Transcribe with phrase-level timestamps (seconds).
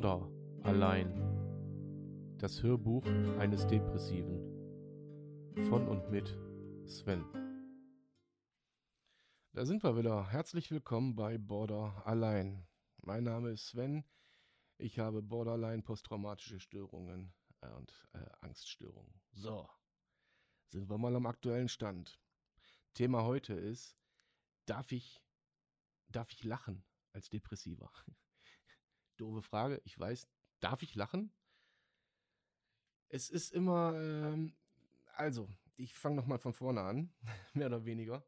[0.00, 0.30] Border
[0.62, 1.12] allein.
[2.38, 3.04] Das Hörbuch
[3.40, 4.38] eines Depressiven.
[5.68, 6.38] Von und mit
[6.86, 7.24] Sven.
[9.54, 10.30] Da sind wir wieder.
[10.30, 12.64] Herzlich willkommen bei Border allein.
[12.98, 14.04] Mein Name ist Sven.
[14.76, 17.34] Ich habe Borderline posttraumatische Störungen
[17.76, 19.20] und äh, Angststörungen.
[19.32, 19.68] So,
[20.68, 22.20] sind wir mal am aktuellen Stand.
[22.94, 23.96] Thema heute ist,
[24.64, 25.20] darf ich,
[26.08, 27.90] darf ich lachen als Depressiver?
[29.20, 30.28] Doofe Frage, ich weiß,
[30.60, 31.32] darf ich lachen?
[33.08, 34.54] Es ist immer, ähm,
[35.14, 37.12] also, ich fange nochmal von vorne an,
[37.54, 38.24] mehr oder weniger.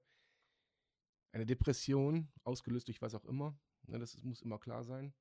[1.32, 5.14] Eine Depression, ausgelöst durch was auch immer, ne, das muss immer klar sein,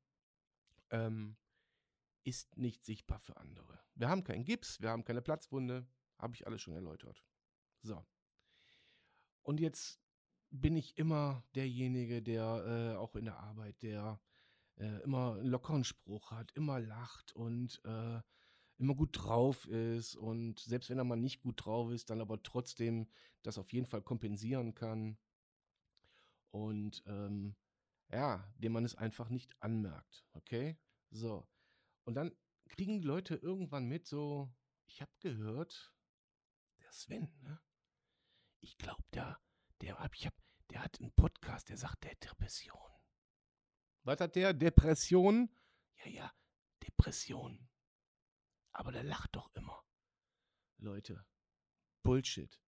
[0.89, 1.37] ähm,
[2.23, 3.79] ist nicht sichtbar für andere.
[3.95, 7.23] Wir haben keinen Gips, wir haben keine Platzwunde, habe ich alles schon erläutert.
[7.81, 8.05] So.
[9.41, 10.01] Und jetzt
[10.51, 14.19] bin ich immer derjenige, der äh, auch in der Arbeit, der
[14.79, 18.21] äh, immer einen lockeren Spruch hat, immer lacht und äh,
[18.77, 22.41] immer gut drauf ist und selbst wenn er mal nicht gut drauf ist, dann aber
[22.41, 23.07] trotzdem
[23.43, 25.17] das auf jeden Fall kompensieren kann.
[26.51, 27.55] Und ähm,
[28.11, 30.25] ja, dem man es einfach nicht anmerkt.
[30.33, 30.79] Okay?
[31.11, 31.47] So.
[32.05, 32.35] Und dann
[32.69, 34.49] kriegen die Leute irgendwann mit, so,
[34.85, 35.93] ich habe gehört,
[36.79, 37.59] der Sven, ne?
[38.61, 39.39] Ich glaube, der,
[39.81, 40.09] der,
[40.69, 42.98] der hat einen Podcast, der sagt, der Depression.
[44.03, 44.53] Was hat der?
[44.53, 45.49] Depression?
[46.03, 46.33] Ja, ja,
[46.81, 47.67] Depression.
[48.71, 49.83] Aber der lacht doch immer.
[50.77, 51.25] Leute,
[52.03, 52.61] Bullshit.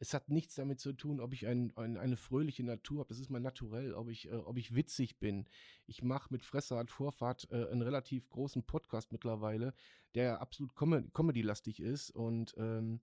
[0.00, 3.08] Es hat nichts damit zu tun, ob ich ein, ein, eine fröhliche Natur habe.
[3.08, 5.48] Das ist mein Naturell, ob ich, äh, ob ich witzig bin.
[5.86, 9.72] Ich mache mit Fressart Vorfahrt äh, einen relativ großen Podcast mittlerweile,
[10.14, 13.00] der absolut Com comedy-lastig ist und ähm,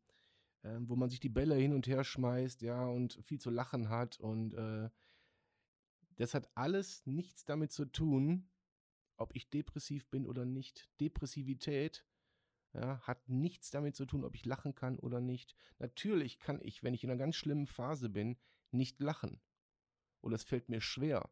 [0.64, 3.90] äh, wo man sich die Bälle hin und her schmeißt, ja, und viel zu lachen
[3.90, 4.90] hat und äh,
[6.18, 8.50] das hat alles nichts damit zu tun,
[9.18, 10.90] ob ich depressiv bin oder nicht.
[11.00, 12.06] Depressivität
[12.74, 15.56] ja, hat nichts damit zu tun, ob ich lachen kann oder nicht.
[15.80, 18.38] Natürlich kann ich, wenn ich in einer ganz schlimmen Phase bin,
[18.72, 19.42] nicht lachen.
[20.22, 21.30] Oder es fällt mir schwer.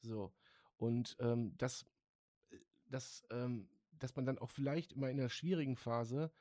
[0.00, 0.32] So.
[0.76, 1.86] Und ähm, das,
[2.86, 6.32] das, ähm, dass man dann auch vielleicht immer in einer schwierigen Phase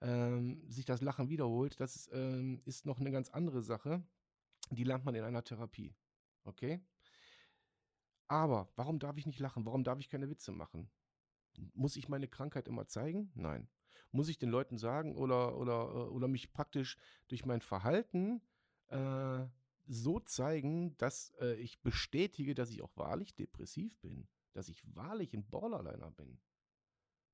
[0.00, 4.02] ähm, sich das Lachen wiederholt, das ähm, ist noch eine ganz andere Sache.
[4.72, 5.94] Die lernt man in einer Therapie.
[6.44, 6.80] Okay?
[8.28, 9.66] Aber warum darf ich nicht lachen?
[9.66, 10.90] Warum darf ich keine Witze machen?
[11.74, 13.30] Muss ich meine Krankheit immer zeigen?
[13.34, 13.68] Nein.
[14.10, 16.96] Muss ich den Leuten sagen oder, oder, äh, oder mich praktisch
[17.28, 18.40] durch mein Verhalten
[18.88, 19.46] äh,
[19.86, 24.26] so zeigen, dass äh, ich bestätige, dass ich auch wahrlich depressiv bin?
[24.54, 26.40] Dass ich wahrlich ein Borderliner bin?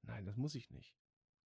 [0.03, 0.97] Nein, das muss ich nicht.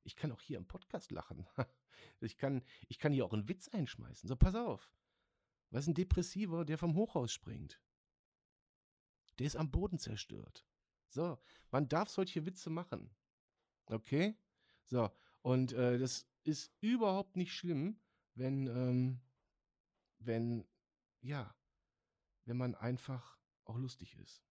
[0.04, 1.47] Ich kann auch hier im Podcast lachen.
[2.20, 4.28] ich, kann, ich kann hier auch einen Witz einschmeißen.
[4.28, 4.91] So, pass auf.
[5.72, 7.81] Was ist ein Depressiver, der vom Hochhaus springt?
[9.38, 10.66] Der ist am Boden zerstört.
[11.09, 11.38] So,
[11.71, 13.10] man darf solche Witze machen.
[13.87, 14.37] Okay?
[14.84, 15.10] So,
[15.41, 17.99] und äh, das ist überhaupt nicht schlimm,
[18.34, 19.21] wenn, ähm,
[20.19, 20.69] wenn,
[21.22, 21.56] ja,
[22.44, 24.44] wenn man einfach auch lustig ist.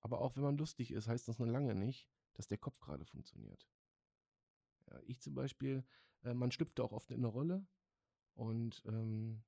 [0.00, 3.06] Aber auch wenn man lustig ist, heißt das noch lange nicht, dass der Kopf gerade
[3.06, 3.66] funktioniert.
[4.90, 5.84] Ja, ich zum Beispiel,
[6.22, 7.66] äh, man schlüpft auch oft in eine Rolle
[8.34, 9.42] und ähm,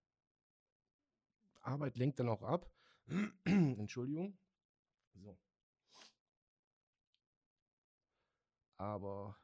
[1.63, 2.71] Arbeit lenkt dann auch ab.
[3.45, 4.39] Entschuldigung.
[5.15, 5.39] So.
[8.77, 9.39] Aber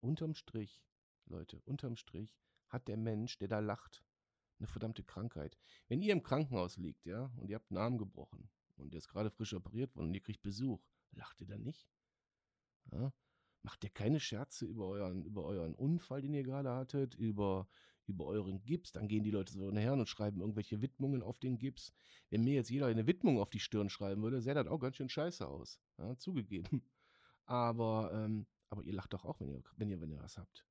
[0.00, 0.84] unterm Strich,
[1.26, 2.36] Leute, unterm Strich
[2.68, 4.04] hat der Mensch, der da lacht,
[4.58, 5.58] eine verdammte Krankheit.
[5.88, 9.08] Wenn ihr im Krankenhaus liegt, ja, und ihr habt einen Arm gebrochen und der ist
[9.08, 10.82] gerade frisch operiert worden und ihr kriegt Besuch,
[11.12, 11.88] lacht ihr dann nicht?
[12.92, 13.12] Ja?
[13.64, 17.66] Macht ihr keine Scherze über euren, über euren Unfall, den ihr gerade hattet, über,
[18.06, 21.58] über euren Gips, dann gehen die Leute so nachher und schreiben irgendwelche Widmungen auf den
[21.58, 21.92] Gips.
[22.28, 24.96] Wenn mir jetzt jeder eine Widmung auf die Stirn schreiben würde, sähe das auch ganz
[24.96, 25.80] schön scheiße aus.
[25.98, 26.82] Ja, zugegeben.
[27.46, 30.64] Aber, ähm, aber ihr lacht doch auch, wenn ihr, wenn ihr, wenn ihr was habt.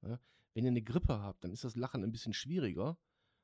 [0.00, 0.18] Ja,
[0.54, 2.98] wenn ihr eine Grippe habt, dann ist das Lachen ein bisschen schwieriger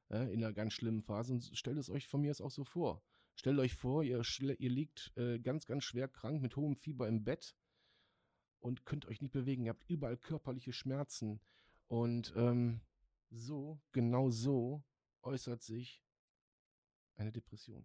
[0.08, 2.64] ja, in einer ganz schlimmen Phase und stellt es euch von mir aus auch so
[2.64, 3.02] vor.
[3.34, 4.22] Stellt euch vor, ihr,
[4.58, 7.54] ihr liegt äh, ganz, ganz schwer krank mit hohem Fieber im Bett
[8.62, 9.64] und könnt euch nicht bewegen.
[9.64, 11.40] Ihr habt überall körperliche Schmerzen.
[11.88, 12.80] Und ähm,
[13.30, 14.82] so, genau so
[15.22, 16.02] äußert sich
[17.16, 17.84] eine Depression.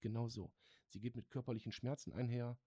[0.00, 0.52] Genau so.
[0.88, 2.58] Sie geht mit körperlichen Schmerzen einher.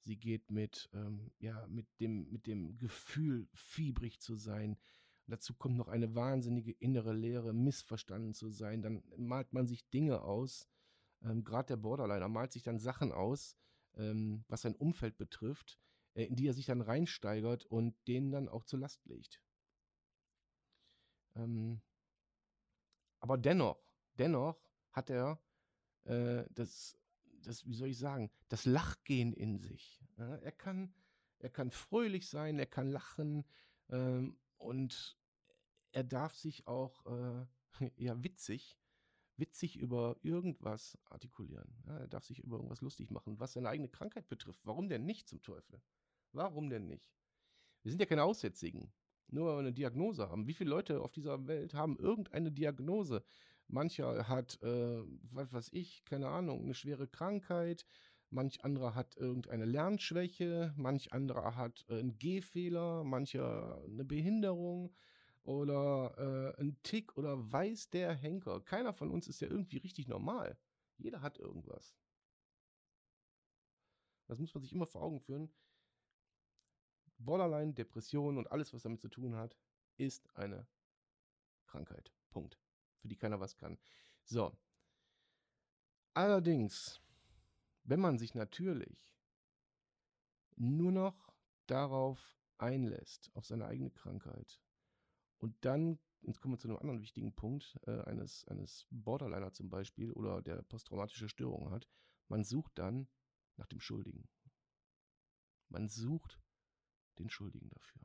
[0.00, 4.78] Sie geht mit, ähm, ja, mit dem, mit dem Gefühl, fiebrig zu sein.
[5.26, 8.82] dazu kommt noch eine wahnsinnige innere Leere, missverstanden zu sein.
[8.82, 10.66] Dann malt man sich Dinge aus.
[11.22, 13.56] Ähm, Gerade der Borderliner malt sich dann Sachen aus,
[13.96, 15.78] ähm, was sein Umfeld betrifft,
[16.26, 19.40] in die er sich dann reinsteigert und denen dann auch zur Last legt.
[21.36, 21.80] Ähm,
[23.20, 23.78] aber dennoch,
[24.18, 24.60] dennoch
[24.92, 25.40] hat er
[26.04, 26.98] äh, das,
[27.42, 30.02] das, wie soll ich sagen, das Lachgehen in sich.
[30.16, 30.94] Ja, er, kann,
[31.38, 33.44] er kann fröhlich sein, er kann lachen
[33.90, 35.18] ähm, und
[35.92, 37.46] er darf sich auch äh,
[37.96, 38.78] ja, witzig,
[39.36, 41.82] witzig über irgendwas artikulieren.
[41.86, 44.60] Ja, er darf sich über irgendwas lustig machen, was seine eigene Krankheit betrifft.
[44.64, 45.80] Warum denn nicht zum Teufel?
[46.32, 47.06] Warum denn nicht?
[47.82, 48.92] Wir sind ja keine Aussätzigen.
[49.30, 50.46] Nur weil wir eine Diagnose haben.
[50.46, 53.22] Wie viele Leute auf dieser Welt haben irgendeine Diagnose?
[53.66, 57.84] Mancher hat, äh, was weiß ich, keine Ahnung, eine schwere Krankheit.
[58.30, 60.72] Manch anderer hat irgendeine Lernschwäche.
[60.76, 63.04] Manch anderer hat äh, einen Gehfehler.
[63.04, 64.94] Mancher eine Behinderung
[65.44, 68.60] oder äh, ein Tick oder weiß der Henker.
[68.60, 70.58] Keiner von uns ist ja irgendwie richtig normal.
[70.98, 71.96] Jeder hat irgendwas.
[74.26, 75.50] Das muss man sich immer vor Augen führen.
[77.18, 79.56] Borderline, Depression und alles, was damit zu tun hat,
[79.96, 80.66] ist eine
[81.66, 82.12] Krankheit.
[82.30, 82.58] Punkt.
[83.00, 83.78] Für die keiner was kann.
[84.24, 84.56] So.
[86.14, 87.00] Allerdings,
[87.84, 89.12] wenn man sich natürlich
[90.56, 91.32] nur noch
[91.66, 94.60] darauf einlässt, auf seine eigene Krankheit,
[95.38, 99.70] und dann, jetzt kommen wir zu einem anderen wichtigen Punkt, äh, eines, eines Borderliner zum
[99.70, 101.86] Beispiel oder der posttraumatische Störungen hat,
[102.26, 103.08] man sucht dann
[103.56, 104.28] nach dem Schuldigen.
[105.68, 106.40] Man sucht
[107.18, 108.02] den Schuldigen dafür.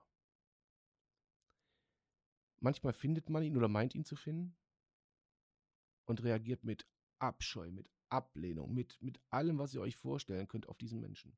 [2.60, 4.56] Manchmal findet man ihn oder meint ihn zu finden
[6.06, 6.88] und reagiert mit
[7.19, 11.38] Abscheu, mit Ablehnung, mit, mit allem, was ihr euch vorstellen könnt auf diesen Menschen.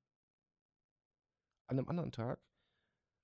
[1.68, 2.39] An einem anderen Tag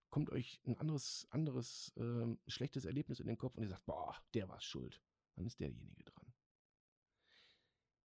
[0.09, 4.15] kommt euch ein anderes, anderes äh, schlechtes Erlebnis in den Kopf und ihr sagt, boah,
[4.33, 5.01] der war schuld.
[5.35, 6.33] Dann ist derjenige dran.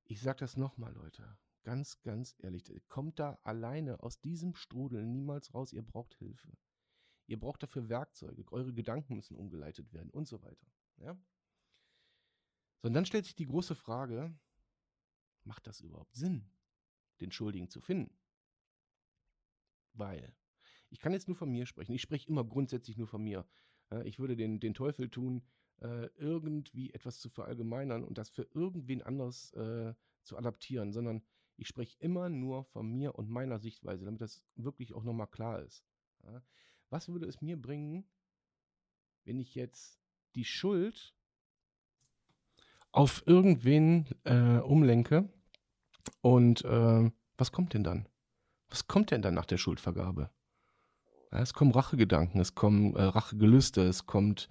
[0.04, 1.38] Ich sage das nochmal, Leute.
[1.66, 5.72] Ganz, ganz ehrlich, kommt da alleine aus diesem Strudel niemals raus.
[5.72, 6.56] Ihr braucht Hilfe.
[7.26, 8.44] Ihr braucht dafür Werkzeuge.
[8.52, 10.68] Eure Gedanken müssen umgeleitet werden und so weiter.
[10.98, 11.18] Ja?
[12.82, 14.38] So, und dann stellt sich die große Frage,
[15.42, 16.48] macht das überhaupt Sinn,
[17.20, 18.16] den Schuldigen zu finden?
[19.92, 20.36] Weil,
[20.88, 21.96] ich kann jetzt nur von mir sprechen.
[21.96, 23.44] Ich spreche immer grundsätzlich nur von mir.
[24.04, 25.44] Ich würde den, den Teufel tun,
[25.80, 31.24] äh, irgendwie etwas zu verallgemeinern und das für irgendwen anders äh, zu adaptieren, sondern
[31.56, 35.60] ich spreche immer nur von mir und meiner Sichtweise, damit das wirklich auch nochmal klar
[35.60, 35.84] ist.
[36.24, 36.42] Ja?
[36.90, 38.04] Was würde es mir bringen,
[39.24, 39.98] wenn ich jetzt
[40.34, 41.14] die Schuld
[42.92, 45.28] auf irgendwen äh, umlenke
[46.20, 48.08] und äh, was kommt denn dann?
[48.68, 50.30] Was kommt denn dann nach der Schuldvergabe?
[51.32, 54.48] Ja, es kommen Rachegedanken, es kommen äh, Rachegelüste, es kommt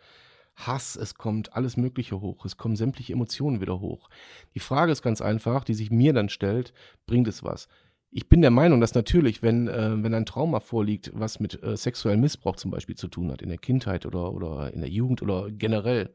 [0.56, 4.10] Hass, es kommt alles Mögliche hoch, es kommen sämtliche Emotionen wieder hoch.
[4.54, 6.74] Die Frage ist ganz einfach, die sich mir dann stellt,
[7.06, 7.68] bringt es was?
[8.10, 11.76] Ich bin der Meinung, dass natürlich, wenn, äh, wenn ein Trauma vorliegt, was mit äh,
[11.76, 15.22] sexuellem Missbrauch zum Beispiel zu tun hat, in der Kindheit oder, oder in der Jugend
[15.22, 16.14] oder generell,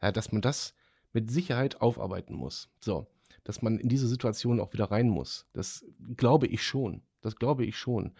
[0.00, 0.74] äh, dass man das
[1.12, 2.70] mit Sicherheit aufarbeiten muss.
[2.80, 3.06] So,
[3.44, 5.46] dass man in diese Situation auch wieder rein muss.
[5.52, 5.84] Das
[6.16, 7.02] glaube ich schon.
[7.20, 8.14] Das glaube ich schon.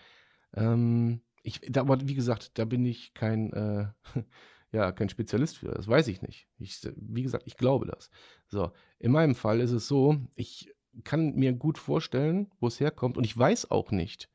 [0.54, 3.86] Ähm, ich, da, aber wie gesagt, da bin ich kein, äh,
[4.74, 5.68] ja, kein Spezialist für.
[5.68, 6.48] Das weiß ich nicht.
[6.58, 8.10] Ich, wie gesagt, ich glaube das.
[8.48, 10.74] So, in meinem Fall ist es so, ich
[11.04, 14.28] kann mir gut vorstellen, wo es herkommt und ich weiß auch nicht.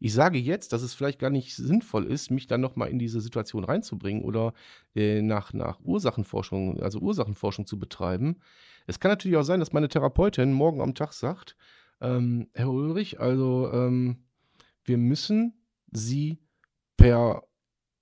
[0.00, 3.20] Ich sage jetzt, dass es vielleicht gar nicht sinnvoll ist, mich dann nochmal in diese
[3.20, 4.54] Situation reinzubringen oder
[4.94, 8.40] äh, nach, nach Ursachenforschung, also Ursachenforschung zu betreiben.
[8.86, 11.56] Es kann natürlich auch sein, dass meine Therapeutin morgen am Tag sagt,
[12.00, 14.24] ähm, Herr Ulrich, also ähm,
[14.82, 15.54] wir müssen
[15.90, 16.38] Sie
[16.96, 17.44] per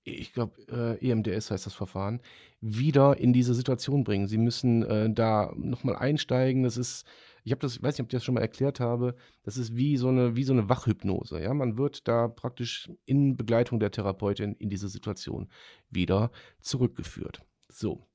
[0.03, 0.53] ich glaube,
[1.01, 2.21] äh, EMDS heißt das Verfahren,
[2.59, 4.27] wieder in diese Situation bringen.
[4.27, 6.63] Sie müssen äh, da nochmal einsteigen.
[6.63, 7.05] Das ist,
[7.43, 9.97] ich habe das, weiß nicht, ob ich das schon mal erklärt habe, das ist wie
[9.97, 11.41] so eine, wie so eine Wachhypnose.
[11.41, 11.53] Ja?
[11.53, 15.49] Man wird da praktisch in Begleitung der Therapeutin in diese Situation
[15.89, 17.41] wieder zurückgeführt.
[17.69, 18.05] So.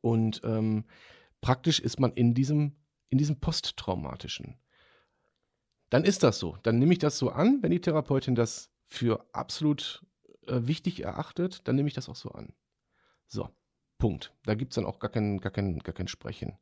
[0.00, 0.84] Und ähm,
[1.40, 2.76] praktisch ist man in diesem,
[3.08, 4.56] in diesem posttraumatischen.
[5.90, 6.56] Dann ist das so.
[6.64, 10.04] Dann nehme ich das so an, wenn die Therapeutin das für absolut
[10.48, 12.54] äh, wichtig erachtet, dann nehme ich das auch so an.
[13.26, 13.48] So,
[13.98, 14.32] Punkt.
[14.44, 16.58] Da gibt es dann auch gar kein, gar kein, gar kein Sprechen.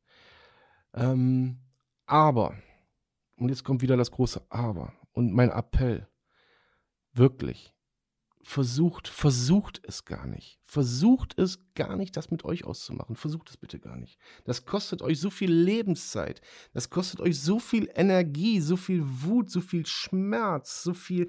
[0.94, 1.58] Ähm,
[2.06, 2.56] aber,
[3.36, 6.08] und jetzt kommt wieder das große Aber und mein Appell,
[7.12, 7.74] wirklich,
[8.42, 10.58] versucht, versucht es gar nicht.
[10.64, 13.16] Versucht es gar nicht, das mit euch auszumachen.
[13.16, 14.18] Versucht es bitte gar nicht.
[14.44, 16.40] Das kostet euch so viel Lebenszeit.
[16.72, 21.28] Das kostet euch so viel Energie, so viel Wut, so viel Schmerz, so viel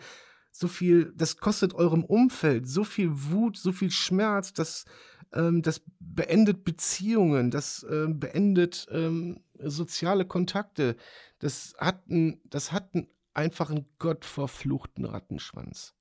[0.55, 4.85] so viel, das kostet eurem Umfeld so viel Wut, so viel Schmerz, das,
[5.33, 10.95] ähm, das beendet Beziehungen, das äh, beendet ähm, soziale Kontakte.
[11.39, 15.95] Das hat, ein, das hat einen einfachen gottverfluchten Rattenschwanz.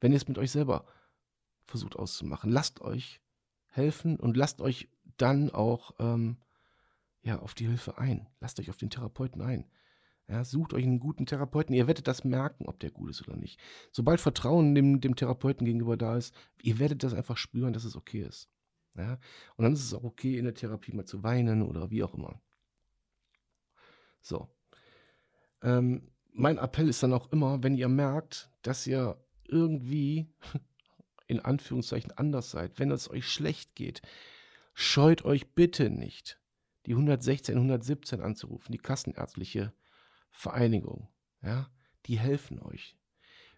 [0.00, 0.86] Wenn ihr es mit euch selber
[1.66, 3.20] versucht auszumachen, lasst euch
[3.66, 6.36] helfen und lasst euch dann auch ähm,
[7.22, 8.28] ja, auf die Hilfe ein.
[8.38, 9.68] Lasst euch auf den Therapeuten ein.
[10.32, 11.74] Ja, sucht euch einen guten Therapeuten.
[11.74, 13.60] Ihr werdet das merken, ob der gut ist oder nicht.
[13.90, 17.96] Sobald Vertrauen dem, dem Therapeuten gegenüber da ist, ihr werdet das einfach spüren, dass es
[17.96, 18.48] okay ist.
[18.94, 19.18] Ja?
[19.56, 22.14] Und dann ist es auch okay, in der Therapie mal zu weinen oder wie auch
[22.14, 22.40] immer.
[24.22, 24.48] So.
[25.60, 30.32] Ähm, mein Appell ist dann auch immer, wenn ihr merkt, dass ihr irgendwie
[31.26, 34.00] in Anführungszeichen anders seid, wenn es euch schlecht geht,
[34.72, 36.40] scheut euch bitte nicht,
[36.86, 39.74] die 116, 117 anzurufen, die kassenärztliche
[40.32, 41.08] Vereinigung.
[41.42, 41.70] Ja,
[42.06, 42.96] die helfen euch.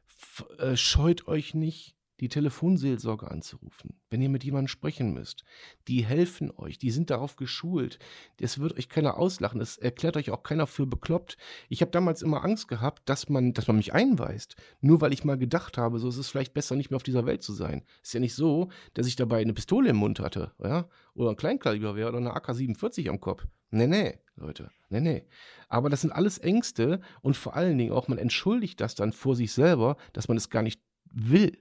[0.07, 5.45] F äh, scheut euch nicht, die Telefonseelsorge anzurufen, wenn ihr mit jemandem sprechen müsst.
[5.88, 7.99] Die helfen euch, die sind darauf geschult.
[8.38, 11.37] Das wird euch keiner auslachen, das erklärt euch auch keiner für bekloppt.
[11.69, 15.25] Ich habe damals immer Angst gehabt, dass man, dass man mich einweist, nur weil ich
[15.25, 17.85] mal gedacht habe, so ist es vielleicht besser, nicht mehr auf dieser Welt zu sein.
[18.02, 21.37] Ist ja nicht so, dass ich dabei eine Pistole im Mund hatte, ja, oder ein
[21.37, 23.47] Kleinkaliber wäre oder eine AK-47 am Kopf.
[23.71, 25.26] Nee, nee, Leute, nee, nee.
[25.69, 29.37] Aber das sind alles Ängste und vor allen Dingen auch, man entschuldigt das dann vor
[29.37, 30.81] sich selber, dass man es gar nicht
[31.12, 31.59] will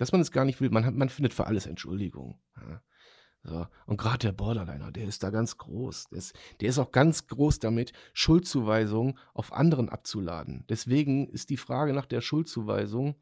[0.00, 0.70] dass man es gar nicht will.
[0.70, 2.40] Man, hat, man findet für alles Entschuldigung.
[2.56, 2.82] Ja.
[3.42, 3.66] So.
[3.84, 6.06] Und gerade der Borderliner, der ist da ganz groß.
[6.08, 10.64] Der ist, der ist auch ganz groß damit, Schuldzuweisungen auf anderen abzuladen.
[10.70, 13.14] Deswegen ist die Frage nach der Schuldzuweisung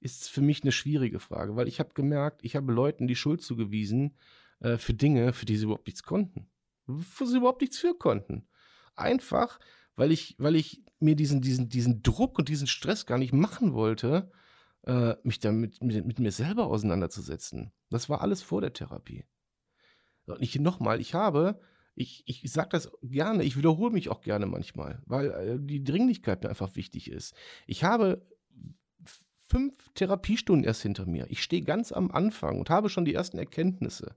[0.00, 3.40] ist für mich eine schwierige Frage, weil ich habe gemerkt, ich habe Leuten die Schuld
[3.40, 4.16] zugewiesen
[4.58, 6.50] äh, für Dinge, für die sie überhaupt nichts konnten.
[6.86, 8.48] Wo sie überhaupt nichts für konnten.
[8.96, 9.60] Einfach,
[9.94, 13.74] weil ich, weil ich mir diesen, diesen, diesen Druck und diesen Stress gar nicht machen
[13.74, 14.32] wollte,
[14.86, 17.72] äh, mich damit mit, mit, mir selber auseinanderzusetzen.
[17.90, 19.24] Das war alles vor der Therapie.
[20.26, 21.60] Und ich nochmal, ich habe,
[21.94, 26.42] ich, ich sage das gerne, ich wiederhole mich auch gerne manchmal, weil äh, die Dringlichkeit
[26.42, 27.34] mir einfach wichtig ist.
[27.66, 28.26] Ich habe
[29.48, 31.26] fünf Therapiestunden erst hinter mir.
[31.30, 34.16] Ich stehe ganz am Anfang und habe schon die ersten Erkenntnisse.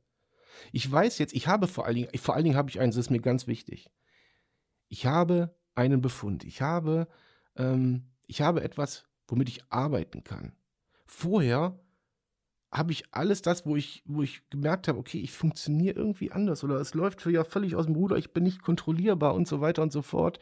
[0.71, 3.05] Ich weiß jetzt, ich habe vor allen Dingen, vor allen Dingen habe ich eins, das
[3.05, 3.89] ist mir ganz wichtig.
[4.87, 6.43] Ich habe einen Befund.
[6.43, 7.07] Ich habe,
[7.55, 10.53] ähm, ich habe etwas, womit ich arbeiten kann
[11.09, 11.79] vorher
[12.71, 16.63] habe ich alles das, wo ich, wo ich gemerkt habe, okay, ich funktioniere irgendwie anders
[16.63, 19.81] oder es läuft ja völlig aus dem Ruder, ich bin nicht kontrollierbar und so weiter
[19.81, 20.39] und so fort.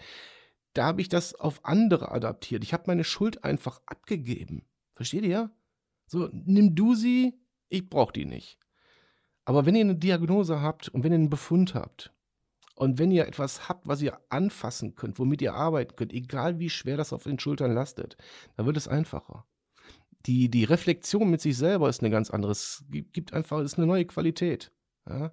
[0.74, 2.64] Da habe ich das auf andere adaptiert.
[2.64, 4.64] Ich habe meine Schuld einfach abgegeben.
[4.94, 5.52] Versteht ihr?
[6.06, 8.60] So, nimm du sie, ich brauche die nicht.
[9.46, 12.14] Aber wenn ihr eine Diagnose habt und wenn ihr einen Befund habt
[12.76, 16.70] und wenn ihr etwas habt, was ihr anfassen könnt, womit ihr arbeiten könnt, egal wie
[16.70, 18.18] schwer das auf den Schultern lastet,
[18.58, 19.46] dann wird es einfacher
[20.28, 22.52] die, die Reflexion mit sich selber ist eine ganz andere.
[22.52, 24.72] Es gibt einfach, ist eine neue Qualität.
[25.10, 25.32] Ja?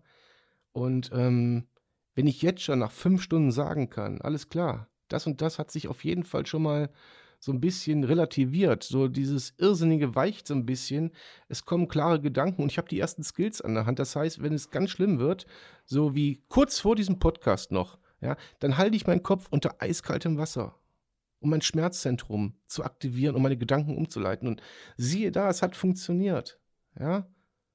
[0.73, 1.67] Und ähm,
[2.15, 5.71] wenn ich jetzt schon nach fünf Stunden sagen kann, alles klar, das und das hat
[5.71, 6.91] sich auf jeden Fall schon mal
[7.41, 8.85] so ein bisschen relativiert.
[8.85, 11.11] So dieses Irrsinnige weicht so ein bisschen.
[11.49, 13.99] Es kommen klare Gedanken und ich habe die ersten Skills an der Hand.
[13.99, 15.45] Das heißt, wenn es ganz schlimm wird,
[15.85, 20.39] so wie kurz vor diesem Podcast noch, ja, dann halte ich meinen Kopf unter eiskaltem
[20.39, 20.79] Wasser
[21.45, 24.49] um mein Schmerzzentrum zu aktivieren, um meine Gedanken umzuleiten.
[24.49, 24.63] Und
[24.97, 26.59] siehe da, es hat funktioniert.
[26.99, 27.29] Ja,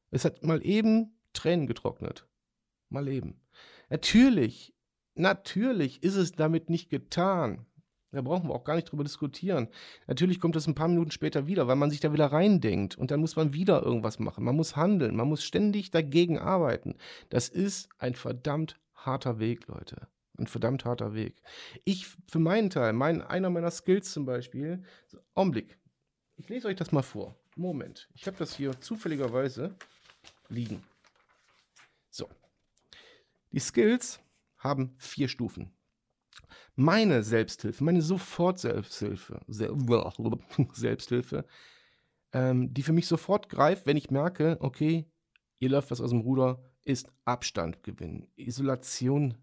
[0.09, 2.27] es hat mal eben Tränen getrocknet.
[2.89, 3.39] Mal eben.
[3.89, 4.73] Natürlich,
[5.13, 7.67] natürlich ist es damit nicht getan.
[8.11, 9.67] Da brauchen wir auch gar nicht drüber diskutieren.
[10.07, 13.11] Natürlich kommt es ein paar Minuten später wieder, weil man sich da wieder reindenkt und
[13.11, 14.43] dann muss man wieder irgendwas machen.
[14.43, 16.95] Man muss handeln, man muss ständig dagegen arbeiten.
[17.29, 20.07] Das ist ein verdammt harter Weg, Leute
[20.39, 21.41] ein verdammt harter Weg.
[21.85, 25.77] Ich für meinen Teil, mein, einer meiner Skills zum Beispiel, so, Augenblick,
[26.37, 27.35] ich lese euch das mal vor.
[27.55, 29.75] Moment, ich habe das hier zufälligerweise
[30.47, 30.81] liegen.
[32.09, 32.29] So,
[33.51, 34.19] die Skills
[34.57, 35.71] haben vier Stufen.
[36.75, 39.41] Meine Selbsthilfe, meine Sofort-Selbsthilfe,
[40.73, 41.45] Selbsthilfe,
[42.31, 45.11] ähm, die für mich sofort greift, wenn ich merke, okay,
[45.57, 49.37] ihr läuft was aus dem Ruder, ist Abstand gewinnen, Isolation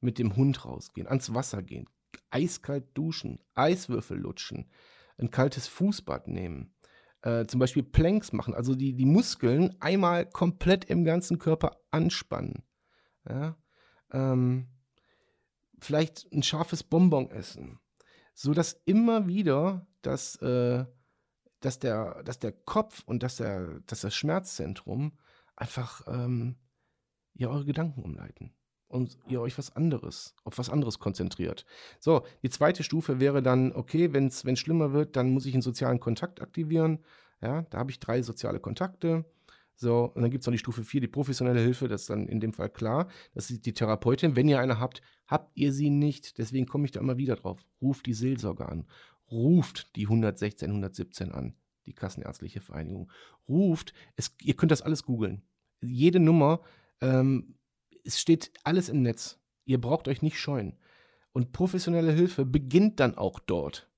[0.00, 1.88] mit dem Hund rausgehen, ans Wasser gehen,
[2.30, 4.70] eiskalt duschen, Eiswürfel lutschen,
[5.18, 6.74] ein kaltes Fußbad nehmen,
[7.22, 12.62] äh, zum Beispiel Planks machen, also die, die Muskeln einmal komplett im ganzen Körper anspannen.
[13.28, 13.56] Ja?
[14.12, 14.68] Ähm,
[15.80, 17.80] vielleicht ein scharfes Bonbon essen,
[18.34, 20.84] so dass immer wieder das, äh,
[21.60, 25.18] dass der, dass der Kopf und dass, der, dass das Schmerzzentrum
[25.56, 26.56] einfach ähm,
[27.34, 28.54] ja eure Gedanken umleiten
[28.88, 31.64] und ihr euch was anderes, auf was anderes konzentriert.
[32.00, 35.62] So, die zweite Stufe wäre dann, okay, wenn es schlimmer wird, dann muss ich einen
[35.62, 37.00] sozialen Kontakt aktivieren.
[37.40, 39.24] Ja, da habe ich drei soziale Kontakte.
[39.76, 42.26] So, und dann gibt es noch die Stufe 4, die professionelle Hilfe, das ist dann
[42.26, 43.08] in dem Fall klar.
[43.34, 44.34] Das ist die Therapeutin.
[44.34, 46.38] Wenn ihr eine habt, habt ihr sie nicht.
[46.38, 47.64] Deswegen komme ich da immer wieder drauf.
[47.80, 48.86] Ruft die Seelsorge an.
[49.30, 51.54] Ruft die 116, 117 an,
[51.86, 53.12] die Kassenärztliche Vereinigung.
[53.48, 55.42] Ruft, es, ihr könnt das alles googeln.
[55.80, 56.60] Jede Nummer
[57.00, 57.54] ähm,
[58.08, 59.38] es steht alles im Netz.
[59.66, 60.78] Ihr braucht euch nicht scheuen.
[61.32, 63.90] Und professionelle Hilfe beginnt dann auch dort.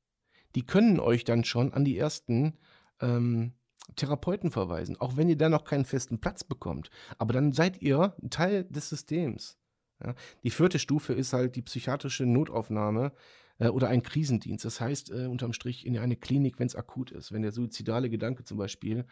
[0.56, 2.58] Die können euch dann schon an die ersten
[3.00, 3.52] ähm,
[3.94, 6.90] Therapeuten verweisen, auch wenn ihr da noch keinen festen Platz bekommt.
[7.18, 9.58] Aber dann seid ihr Teil des Systems.
[10.04, 10.16] Ja?
[10.42, 13.12] Die vierte Stufe ist halt die psychiatrische Notaufnahme
[13.60, 14.64] äh, oder ein Krisendienst.
[14.64, 18.10] Das heißt, äh, unterm Strich in eine Klinik, wenn es akut ist, wenn der suizidale
[18.10, 19.04] Gedanke zum Beispiel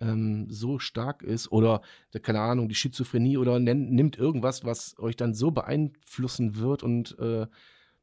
[0.00, 1.82] ähm, so stark ist oder,
[2.22, 7.46] keine Ahnung, die Schizophrenie oder nimmt irgendwas, was euch dann so beeinflussen wird und äh,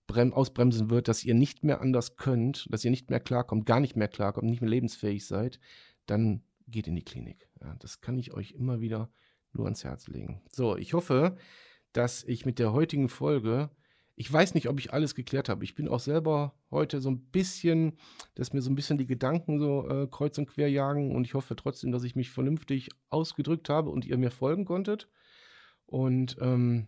[0.10, 3.98] ausbremsen wird, dass ihr nicht mehr anders könnt, dass ihr nicht mehr klarkommt, gar nicht
[3.98, 5.60] mehr klarkommt, nicht mehr lebensfähig seid,
[6.06, 7.50] dann geht in die Klinik.
[7.60, 9.10] Ja, das kann ich euch immer wieder
[9.52, 10.42] nur ans Herz legen.
[10.50, 11.36] So, ich hoffe,
[11.92, 13.70] dass ich mit der heutigen Folge,
[14.20, 15.64] ich weiß nicht, ob ich alles geklärt habe.
[15.64, 17.98] Ich bin auch selber heute so ein bisschen,
[18.34, 21.36] dass mir so ein bisschen die Gedanken so äh, kreuz und quer jagen und ich
[21.36, 25.08] hoffe trotzdem, dass ich mich vernünftig ausgedrückt habe und ihr mir folgen konntet.
[25.86, 26.88] Und ähm,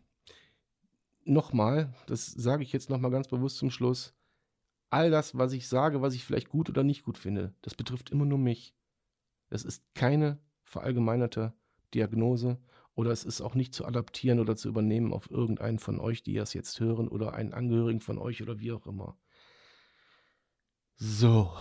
[1.24, 4.16] nochmal, das sage ich jetzt nochmal ganz bewusst zum Schluss,
[4.90, 8.10] all das, was ich sage, was ich vielleicht gut oder nicht gut finde, das betrifft
[8.10, 8.74] immer nur mich.
[9.52, 11.54] Es ist keine verallgemeinerte
[11.94, 12.58] Diagnose
[13.00, 16.34] oder es ist auch nicht zu adaptieren oder zu übernehmen auf irgendeinen von euch, die
[16.34, 19.18] das jetzt hören oder einen Angehörigen von euch oder wie auch immer.
[20.98, 21.56] So,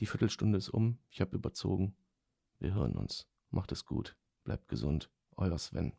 [0.00, 0.98] die Viertelstunde ist um.
[1.10, 1.94] Ich habe überzogen.
[2.58, 3.28] Wir hören uns.
[3.50, 4.16] Macht es gut.
[4.44, 5.10] Bleibt gesund.
[5.36, 5.92] Euer Sven.